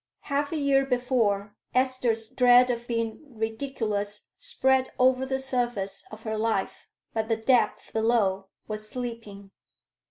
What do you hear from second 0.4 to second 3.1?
a year before, Esther's dread of